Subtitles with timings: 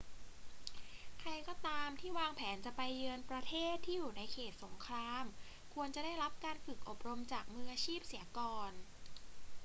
[1.19, 5.23] ใครก็ตามที่วางแผนจะไปเยือนประเทศที่อยู่ในเขตสงคราม
[5.73, 8.71] ควรจะได้รับการฝึกอบรมจากมืออาชีพเสียก่อน